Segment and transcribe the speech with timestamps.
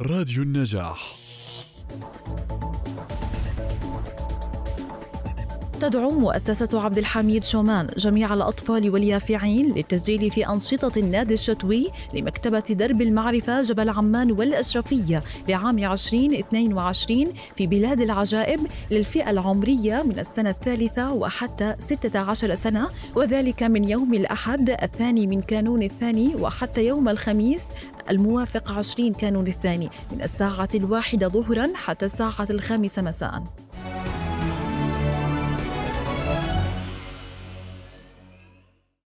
[0.00, 1.23] راديو النجاح.
[5.84, 13.02] تدعو مؤسسة عبد الحميد شومان جميع الأطفال واليافعين للتسجيل في أنشطة النادي الشتوي لمكتبة درب
[13.02, 18.60] المعرفة جبل عمان والأشرفية لعام 2022 في بلاد العجائب
[18.90, 25.82] للفئة العمرية من السنة الثالثة وحتى 16 سنة وذلك من يوم الأحد الثاني من كانون
[25.82, 27.64] الثاني وحتى يوم الخميس
[28.10, 33.63] الموافق 20 كانون الثاني من الساعة الواحدة ظهرا حتى الساعة الخامسة مساء.